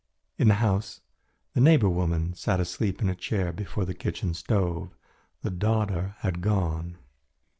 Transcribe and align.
In 0.39 0.47
the 0.47 0.55
house 0.55 1.01
the 1.53 1.61
neighbour 1.61 1.87
woman 1.87 2.33
sat 2.33 2.59
asleep 2.59 3.03
in 3.03 3.07
a 3.07 3.13
chair 3.13 3.53
before 3.53 3.85
the 3.85 3.93
kitchen 3.93 4.33
stove. 4.33 4.95
The 5.43 5.51
daughter 5.51 6.15
had 6.21 6.41
gone. 6.41 6.97